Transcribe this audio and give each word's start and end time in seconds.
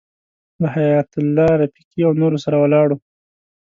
له 0.61 0.67
حیایت 0.75 1.09
الله 1.21 1.51
رفیقي 1.61 2.01
او 2.07 2.11
نورو 2.21 2.37
سره 2.45 2.55
ولاړو. 2.59 2.95